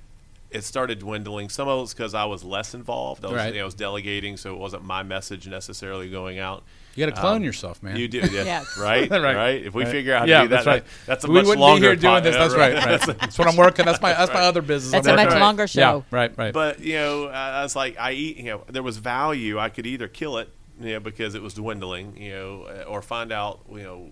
[0.54, 1.48] it started dwindling.
[1.48, 3.24] Some of it's because I was less involved.
[3.24, 3.48] I was, Right.
[3.52, 6.62] you know, I was delegating, so it wasn't my message necessarily going out.
[6.94, 7.96] You got to clone Um, yourself, man.
[7.96, 8.76] You do, yeah, Yes.
[8.78, 9.22] right, Right.
[9.34, 9.90] right, If we Right.
[9.90, 10.84] figure out how to do that, that's right.
[11.06, 12.36] that's a we much wouldn't longer be here doing pod- this.
[12.36, 12.74] That's right.
[12.74, 13.00] right.
[13.20, 13.84] That's what I'm working.
[13.86, 14.92] That's my that's my other business.
[14.92, 15.40] That's I'm a much working.
[15.40, 16.04] longer Yeah, show.
[16.10, 16.52] right, right.
[16.52, 18.36] But you know, I I was like, I eat.
[18.36, 19.58] You know, there was value.
[19.58, 23.00] I could either kill it, you know, because it was dwindling, you know, uh, or
[23.00, 24.10] find out, you know,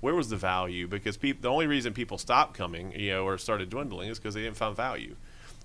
[0.00, 0.86] where was the value?
[0.88, 4.34] Because people, the only reason people stopped coming, you know, or started dwindling is because
[4.34, 5.14] they didn't find value.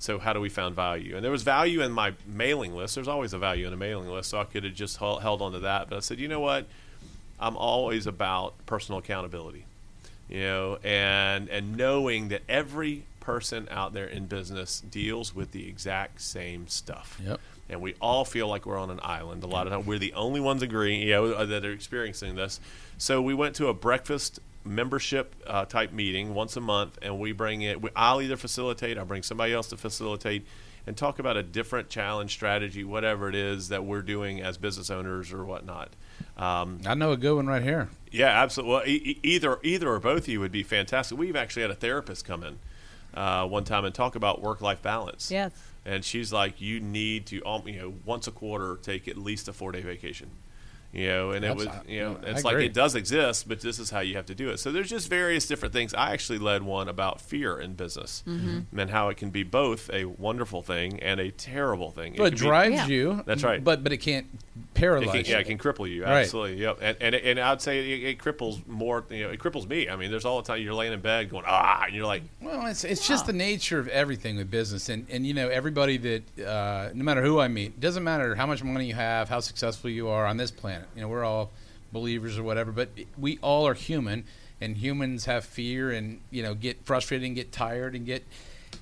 [0.03, 1.15] So how do we find value?
[1.15, 2.95] And there was value in my mailing list.
[2.95, 5.41] There's always a value in a mailing list, so I could have just held, held
[5.41, 5.89] on to that.
[5.89, 6.65] But I said, you know what?
[7.39, 9.65] I'm always about personal accountability
[10.29, 15.67] you know, and and knowing that every person out there in business deals with the
[15.67, 17.19] exact same stuff.
[17.23, 17.39] Yep.
[17.69, 19.43] And we all feel like we're on an island.
[19.43, 22.59] A lot of time, we're the only ones agreeing, you know, that are experiencing this.
[22.97, 27.31] So we went to a breakfast membership uh, type meeting once a month, and we
[27.31, 27.81] bring it.
[27.81, 30.45] We, I'll either facilitate, I'll bring somebody else to facilitate,
[30.85, 34.89] and talk about a different challenge, strategy, whatever it is that we're doing as business
[34.89, 35.89] owners or whatnot.
[36.37, 37.89] Um, I know a good one right here.
[38.11, 38.73] yeah, absolutely.
[38.73, 41.17] Well, e- either either or both of you would be fantastic.
[41.17, 42.59] We've actually had a therapist come in
[43.13, 45.31] uh, one time and talk about work life balance.
[45.31, 45.51] Yes.
[45.85, 49.47] And she's like, you need to, um, you know, once a quarter take at least
[49.47, 50.29] a four day vacation.
[50.93, 53.79] You know, and it was, you know, I it's like it does exist, but this
[53.79, 54.59] is how you have to do it.
[54.59, 55.91] So there's just various different things.
[55.95, 58.77] I actually led one about fear in business Mm-hmm.
[58.79, 62.15] and how it can be both a wonderful thing and a terrible thing.
[62.15, 62.85] So it can be- drives Yeah.
[62.87, 63.23] you.
[63.25, 63.63] That's right.
[63.63, 66.03] But but it can't it paralyze can, yeah, it can cripple you.
[66.03, 66.21] Right.
[66.21, 66.61] Absolutely.
[66.61, 66.77] Yep.
[66.81, 69.03] And, and and I'd say it, it cripples more.
[69.09, 69.89] You know, it cripples me.
[69.89, 72.21] I mean, there's all the time you're laying in bed going ah, and you're like,
[72.39, 75.97] Well, it's it's just the nature of everything with business, and and you know everybody
[75.97, 79.39] that uh, no matter who I meet, doesn't matter how much money you have, how
[79.39, 80.82] successful you are on this planet.
[80.95, 81.51] You know, we're all
[81.91, 84.23] believers or whatever, but we all are human,
[84.61, 88.23] and humans have fear, and you know get frustrated and get tired and get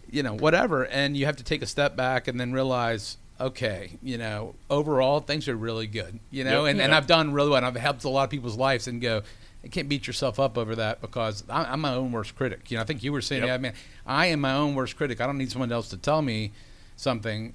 [0.10, 3.18] you know whatever, and you have to take a step back and then realize.
[3.40, 6.20] Okay, you know, overall things are really good.
[6.30, 6.72] You know, Yep.
[6.74, 7.58] and, and I've done really well.
[7.58, 9.24] And I've helped a lot of people's lives, and go,
[9.64, 12.70] you can't beat yourself up over that because I'm, I'm my own worst critic.
[12.70, 13.48] You know, I think you were saying, Yep.
[13.48, 13.74] yeah, man,
[14.06, 15.20] I am my own worst critic.
[15.22, 16.52] I don't need someone else to tell me
[16.98, 17.54] something.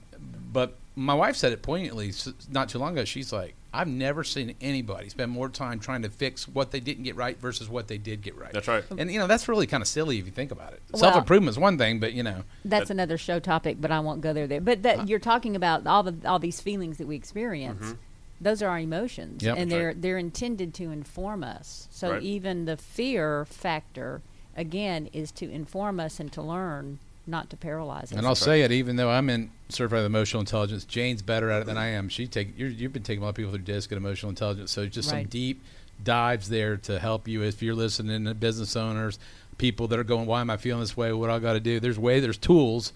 [0.52, 2.12] But my wife said it poignantly
[2.50, 3.04] not too long ago.
[3.04, 7.04] She's like, I've never seen anybody spend more time trying to fix what they didn't
[7.04, 8.52] get right versus what they did get right.
[8.52, 8.84] That's right.
[8.96, 10.82] And you know, that's really kind of silly if you think about it.
[10.92, 14.00] Well- Self improvement is one thing, but you know, That's another show topic, but I
[14.00, 14.46] won't go there.
[14.46, 17.82] There, but that you're talking about all the all these feelings that we experience.
[17.84, 17.94] Mm-hmm.
[18.40, 19.56] Those are our emotions, Yep.
[19.58, 20.02] and they're right.
[20.02, 21.88] they're intended to inform us.
[21.90, 22.22] So Right.
[22.22, 24.20] even the fear factor,
[24.56, 28.18] again, is to inform us and to learn, not to paralyze us.
[28.18, 31.66] and I'll say it, even though I'm in certified emotional intelligence, Jane's better at it
[31.66, 32.08] than I am.
[32.08, 34.70] She take you're, you've been taking a lot of people through DISC and emotional intelligence,
[34.70, 35.62] so just some deep
[36.02, 39.18] dives there to help you if you're listening to business owners,
[39.58, 41.12] people that are going, why am I feeling this way?
[41.12, 41.80] What I got to do?
[41.80, 42.92] There's way, there's tools,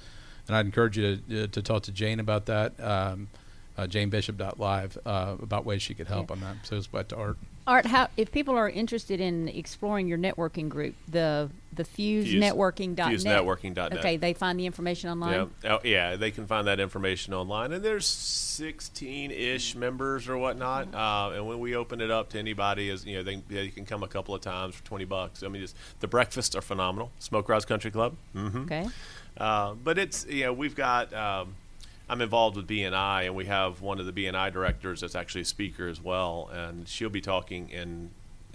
[0.47, 2.79] and I'd encourage you to, uh, to talk to Jane about that.
[2.83, 3.29] Um,
[3.79, 6.35] uh, JaneBishop.live uh, about ways she could help Yeah.
[6.37, 6.57] on that.
[6.65, 7.39] So it's back to art.
[7.71, 12.97] Art, how if people are interested in exploring your networking group, the the Fuse, networking
[12.97, 13.45] Fuse- Networking.net.
[13.45, 13.99] FuseNetworking.net.
[13.99, 15.51] Okay, they find the information online.
[15.63, 20.93] Yeah, oh, yeah, they can find that information online, and there's 16-ish members or whatnot.
[20.93, 23.87] Uh, and when we open it up to anybody, is you know they, they can
[23.87, 25.43] come a couple of times for 20 bucks.
[25.45, 27.13] I mean, just, the breakfasts are phenomenal.
[27.21, 28.17] Smoke Rise Country Club.
[28.33, 28.89] hmm Okay.
[29.39, 31.55] Uh, but it's you know we've got um,
[32.11, 35.45] I'm involved with BNI and we have one of the BNI directors that's actually a
[35.47, 38.11] speaker as well and she'll be talking in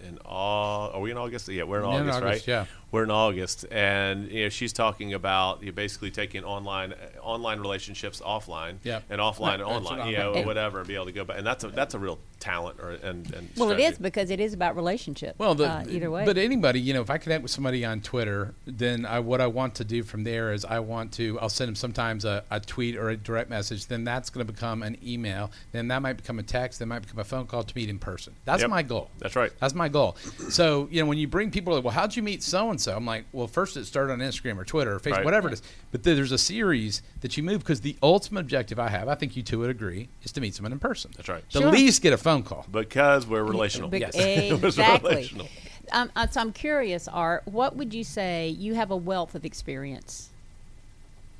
[0.06, 0.92] in all.
[0.92, 1.48] Are we in August?
[1.48, 2.48] Yeah, we're in Yeah, in August, August, right?
[2.48, 2.66] yeah.
[2.92, 8.22] we're in August, and you know she's talking about you basically taking online online relationships
[8.24, 9.00] offline, Yeah.
[9.10, 11.64] and offline and online, you know, whatever, and be able to go back, and that's
[11.64, 13.84] a that's a real talent or and, and Well, it strategy.
[13.86, 15.36] is because it is about relationship.
[15.38, 16.26] Well, the, uh, either way.
[16.26, 19.48] But anybody, you know, if I connect with somebody on Twitter, then I, what I
[19.48, 22.60] want to do from there is I want to, I'll send them sometimes a, a
[22.60, 23.88] tweet or a direct message.
[23.88, 25.52] Then that's going to become an email.
[25.72, 26.80] Then that might become a text.
[26.80, 28.34] Then might become a phone call to meet in person.
[28.46, 28.70] That's Yep.
[28.70, 29.10] my goal.
[29.20, 29.52] That's right.
[29.60, 30.16] That's my goal.
[30.50, 32.96] So, you know, when you bring people like, well, how'd you meet so and so?
[32.96, 35.26] I'm like, well, first it started on Instagram or Twitter or Facebook, Right.
[35.26, 35.62] whatever it is.
[35.92, 39.16] But then there's a series that you move because the ultimate objective I have, I
[39.16, 41.12] think you two would agree, is to meet someone in person.
[41.16, 41.48] That's right.
[41.52, 41.68] To Sure.
[41.68, 42.66] at least get a phone call.
[42.72, 43.88] because we're relational.
[43.90, 44.52] Bec- Yes.
[44.64, 45.10] Exactly.
[45.12, 45.48] relational.
[45.92, 47.44] Um, uh, so I'm curious, Art.
[47.46, 48.50] What would you say?
[48.50, 50.30] You have a wealth of experience.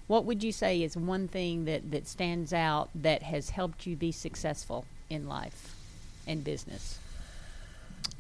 [0.08, 3.96] What would you say is one thing that, that stands out that has helped you
[3.96, 5.76] be successful in life
[6.28, 7.00] and business?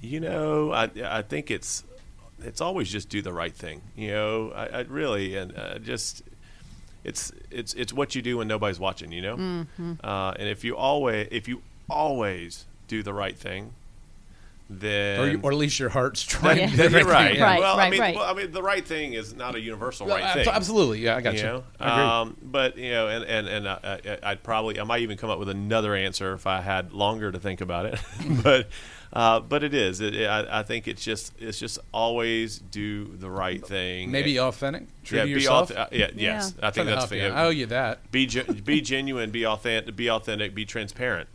[0.02, 1.84] You know, I I think it's
[2.44, 3.82] it's always just do the right thing.
[3.96, 6.24] You know, I, I really and uh, just
[7.04, 9.12] it's it's it's what you do when nobody's watching.
[9.12, 9.94] You know, Mm-hmm.
[10.04, 13.74] uh, and if you always if you always do the right thing,
[14.70, 16.68] then Or, you, or at least your heart's trying Yeah.
[16.70, 17.34] to do the you're right.
[17.34, 17.42] thing.
[17.42, 18.16] Right, well, I mean, right.
[18.16, 20.48] well, I mean, the right thing is not a universal Well, right thing.
[20.48, 21.40] Absolutely, yeah, I got you.
[21.40, 21.64] you know.
[21.80, 22.22] I.
[22.22, 25.30] Um, but you know, and and and uh, I, I'd probably I might even come
[25.30, 28.00] up with another answer if I had longer to think about it.
[28.44, 28.68] but
[29.14, 30.02] uh, but it is.
[30.02, 34.10] It, it- I, I think it's just it's just always do the right thing.
[34.10, 35.70] Maybe authentic, true yeah, to be yourself.
[35.70, 36.56] auth- uh, yeah, yes.
[36.60, 37.20] I think Trying that's help you.
[37.22, 37.34] fair.
[37.36, 38.12] I owe you that.
[38.12, 39.30] Be ge- be genuine.
[39.30, 39.96] Be authentic.
[39.96, 40.56] Be authentic.
[40.56, 41.30] Be transparent.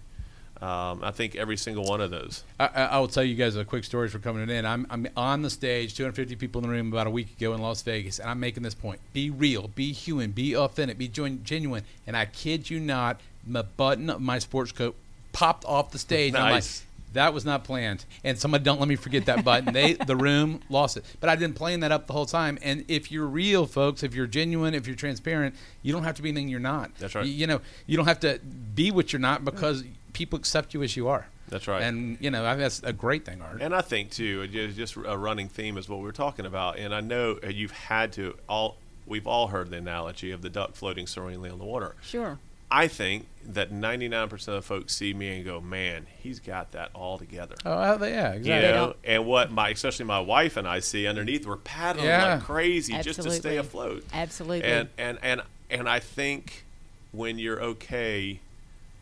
[0.62, 2.44] Um, I think every single one of those.
[2.58, 4.66] I, I will tell you guys a quick story for coming in.
[4.66, 7.62] I'm, I'm on the stage, 250 people in the room about a week ago in
[7.62, 11.84] Las Vegas, and I'm making this point: be real, be human, be authentic, be genuine.
[12.06, 14.94] And I kid you not, the button of my sports coat
[15.32, 16.34] popped off the stage.
[16.34, 16.84] I'm like, Nice.
[17.14, 18.04] that was not planned.
[18.22, 19.72] And somebody don't let me forget that button.
[19.72, 21.04] They the room lost it.
[21.20, 22.58] But I've been playing that up the whole time.
[22.60, 26.22] And if you're real, folks, if you're genuine, if you're transparent, you don't have to
[26.22, 26.94] be anything you're not.
[26.98, 27.24] That's right.
[27.24, 28.40] You, you know, you don't have to
[28.74, 31.26] be what you're not because people accept you as you are.
[31.48, 31.82] That's right.
[31.82, 33.60] And you know, I think that's a great thing, Art.
[33.60, 36.78] And I think too, just a running theme is what we are talking about.
[36.78, 38.76] And I know uh, you've had to all.
[39.06, 41.96] We've all heard the analogy of the duck floating serenely on the water.
[42.02, 42.38] Sure.
[42.72, 47.18] I think that 99% of folks see me and go, "Man, he's got that all
[47.18, 48.70] together." oh, yeah, You exactly.
[48.70, 52.34] know, and what my, especially my wife and I see underneath, we're paddling Yeah.
[52.34, 54.04] like crazy just to stay afloat.
[54.12, 54.62] Absolutely.
[54.70, 56.64] And and and and I think
[57.10, 58.38] when you're okay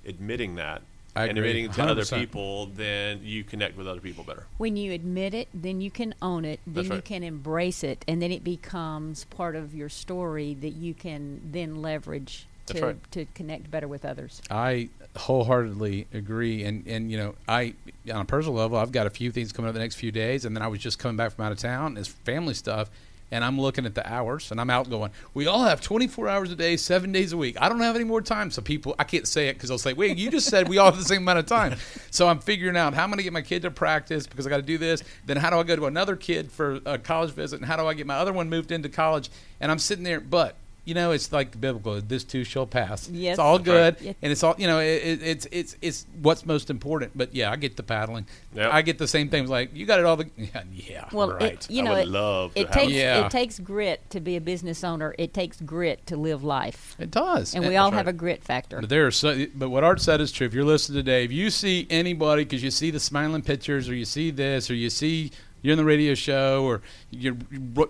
[0.06, 0.80] admitting that
[1.18, 2.18] I and agree, admitting to other 100%.
[2.18, 4.46] people, then you connect with other people better.
[4.59, 8.04] when you admit it, then you can own it, then That's you can embrace it,
[8.07, 12.87] and then it becomes part of your story that you can then leverage That's to,
[12.87, 13.12] right.
[13.12, 14.40] to connect better with others.
[14.50, 17.74] I wholeheartedly agree, and and you know, I
[18.12, 20.44] on a personal level, I've got a few things coming up the next few days,
[20.44, 21.96] and then I was just coming back from out of town.
[21.96, 22.90] It's family stuff,
[23.30, 25.10] and I'm looking at the hours, and I'm out going.
[25.34, 27.56] We all have 24 hours a day, seven days a week.
[27.60, 29.92] I don't have any more time, so people, I can't say it because they'll say,
[29.92, 31.76] "Wait, you just said we all have the same amount of time."
[32.10, 34.50] So I'm figuring out how I'm going to get my kid to practice because I
[34.50, 35.02] got to do this.
[35.26, 37.86] Then how do I go to another kid for a college visit, and how do
[37.86, 39.30] I get my other one moved into college?
[39.60, 40.56] And I'm sitting there, but.
[40.88, 42.01] You know, it's like biblical.
[42.01, 43.11] This too shall pass.
[43.11, 43.33] Yes.
[43.33, 44.03] It's all good, right.
[44.03, 44.14] Yes.
[44.22, 44.79] and it's all you know.
[44.81, 47.12] It, it, it's it's it's what's most important.
[47.14, 48.27] But yeah, I get the paddling.
[48.55, 48.72] Yep.
[48.72, 49.51] I get the same things.
[49.51, 50.16] Like you got it all.
[50.16, 51.42] The yeah, yeah Well, right.
[51.53, 53.27] it, you I know, would it, love it takes a- Yeah.
[53.27, 55.14] it takes grit to be a business owner.
[55.18, 57.55] It takes grit to live life, it does.
[57.55, 57.98] and we And- all right.
[57.98, 58.81] have a grit factor.
[58.81, 60.46] But there are so, but what Art said is true.
[60.46, 63.94] If you're listening today, if you see anybody because you see the smiling pictures, or
[63.94, 67.36] you see this, or you see you're in the radio show, or you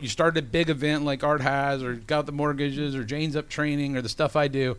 [0.00, 3.48] you started a big event like Art has, or got the mortgages, or Jane's up
[3.48, 4.76] training, or the stuff I do.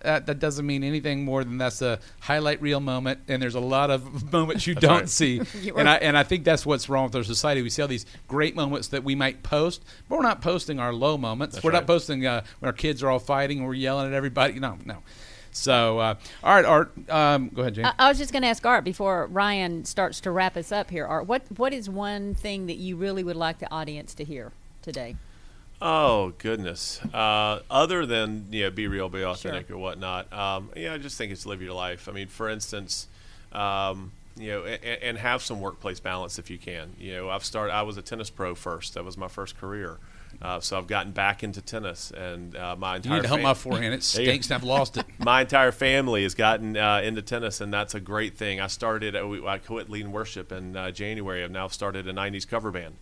[0.00, 3.60] That, that doesn't mean anything more than that's a highlight reel moment, and there's a
[3.60, 5.08] lot of moments you don't right.
[5.08, 5.40] see,
[5.76, 7.62] and I and I think that's what's wrong with our society.
[7.62, 10.92] We see all these great moments that we might post, but we're not posting our
[10.92, 11.56] low moments.
[11.56, 14.12] That's we're not posting uh, when our kids are all fighting and we're yelling at
[14.12, 14.58] everybody.
[14.58, 14.98] No, no.
[15.54, 17.84] So, uh, all right, Art, um, go ahead, Jane.
[17.84, 20.90] I, I was just going to ask Art before Ryan starts to wrap us up
[20.90, 21.06] here.
[21.06, 24.50] Art, what what is one thing that you really would like the audience to hear
[24.82, 25.14] today?
[25.80, 27.00] Oh goodness!
[27.14, 30.32] Uh, other than you know, be real, be authentic, or whatnot.
[30.32, 32.08] Um, yeah, I just think it's live your life.
[32.08, 33.06] I mean, for instance,
[33.52, 36.94] um, you know, and, and have some workplace balance if you can.
[36.98, 37.72] You know, I've started.
[37.72, 38.94] I was a tennis pro first.
[38.94, 39.98] That was my first career.
[40.42, 43.38] Uh, so I've gotten back into tennis, and uh, my you entire need to help
[43.38, 43.94] fam- my forehand.
[43.94, 44.32] It There you go.
[44.32, 45.06] stinks, I've lost it.
[45.18, 48.60] my entire family has gotten uh, into tennis, and that's a great thing.
[48.60, 51.42] I started, uh, we- I quit leading worship in uh, January.
[51.44, 52.96] I've now started a '90s cover band.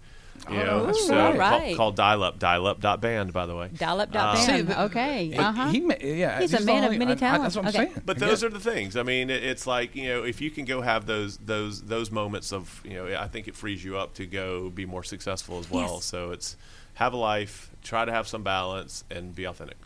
[0.50, 1.76] You know, so all call- right.
[1.76, 3.68] called Dial Up, Dial Up dot band, by the way.
[3.76, 4.68] Dial up Uh, dot See, band.
[4.68, 5.26] the- okay.
[5.26, 5.68] He- Uh huh.
[5.70, 7.54] He, ma- yeah, He's a man of only- many I- I- talents.
[7.54, 7.92] That's what I'm Okay.
[7.92, 8.02] saying.
[8.06, 8.96] But those get- are the things.
[8.96, 12.10] I mean, it, it's like you know, if you can go have those those those
[12.10, 15.58] moments of you know, I think it frees you up to go be more successful
[15.58, 15.96] as well.
[15.96, 16.06] Yes.
[16.06, 16.56] So it's
[16.94, 19.76] have a life, try to have some balance, and be authentic.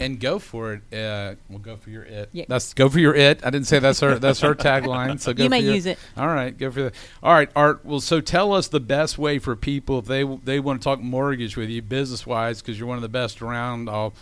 [0.00, 0.92] and go for it.
[0.92, 2.28] Uh, we'll go for your it.
[2.32, 2.44] Yeah.
[2.48, 3.44] That's go for your it.
[3.46, 4.18] I didn't say that's her.
[4.18, 5.20] That's her tagline.
[5.20, 5.98] So go You may for your- use it.
[6.16, 6.94] All right, go for that.
[7.22, 7.84] All right, Art.
[7.84, 11.00] Well, so tell us the best way for people if they they want to talk
[11.00, 13.88] mortgage with you, business wise, because you're one of the best around.
[13.88, 14.14] I'll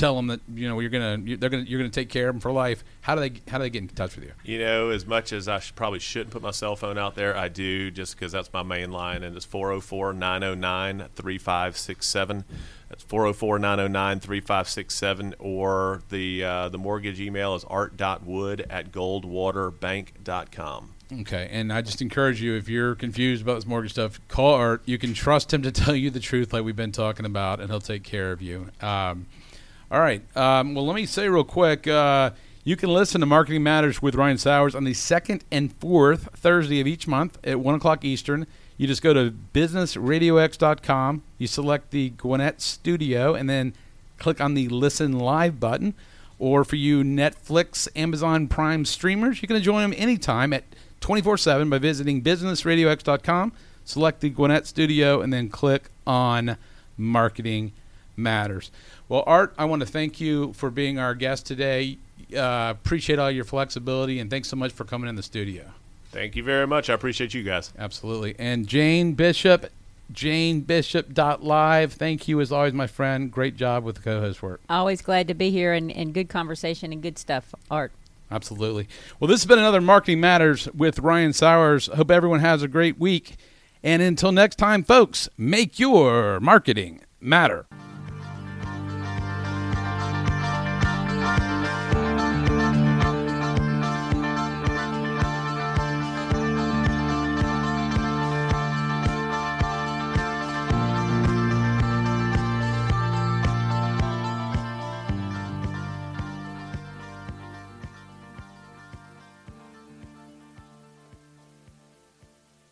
[0.00, 2.34] tell them that you know you're gonna you, they're gonna you're gonna take care of
[2.34, 2.82] them for life.
[3.02, 4.32] How do they how do they get in touch with you?
[4.42, 7.36] You know, as much as I should, probably shouldn't put my cell phone out there,
[7.36, 12.44] I do just because that's my main line, and it's 404 909 3567.
[12.88, 15.34] That's 404 909 3567.
[15.38, 20.94] Or the uh, the mortgage email is art.wood at goldwaterbank.com.
[21.12, 24.82] Okay, and I just encourage you if you're confused about this mortgage stuff, call Art.
[24.84, 27.68] You can trust him to tell you the truth, like we've been talking about, and
[27.68, 28.68] he'll take care of you.
[28.80, 29.26] Um,
[29.90, 30.22] all right.
[30.36, 31.86] Um, well, let me say real quick.
[31.86, 32.30] Uh,
[32.62, 36.80] you can listen to Marketing Matters with Ryan Sauers on the second and fourth Thursday
[36.80, 38.46] of each month at one o'clock Eastern.
[38.76, 41.22] You just go to businessradiox.com.
[41.38, 43.74] You select the Gwinnett Studio, and then
[44.18, 45.94] click on the Listen Live button.
[46.38, 50.64] Or for you Netflix, Amazon Prime streamers, you can join them anytime at
[51.00, 53.52] 24 7 by visiting businessradiox.com.
[53.84, 56.56] Select the Gwinnett Studio and then click on
[56.96, 57.72] Marketing
[58.22, 58.70] Matters.
[59.08, 61.98] Well, Art, I want to thank you for being our guest today.
[62.34, 65.64] Uh, appreciate all your flexibility and thanks so much for coming in the studio.
[66.12, 66.90] Thank you very much.
[66.90, 67.72] I appreciate you guys.
[67.78, 68.34] Absolutely.
[68.38, 69.70] And Jane Bishop,
[70.12, 71.92] janebishop.live.
[71.92, 73.30] Thank you as always, my friend.
[73.30, 74.60] Great job with the co host work.
[74.68, 77.92] Always glad to be here and, and good conversation and good stuff, Art.
[78.30, 78.88] Absolutely.
[79.18, 81.86] Well, this has been another Marketing Matters with Ryan Sauers.
[81.88, 83.36] Hope everyone has a great week.
[83.82, 87.66] And until next time, folks, make your marketing matter.